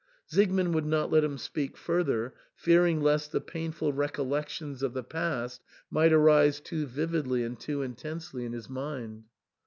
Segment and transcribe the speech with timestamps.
[0.25, 5.61] Siegmund would not let him speak further, fearing lest the painful recollections of the past
[5.91, 9.25] might arise too vividly and too intensely in his mind.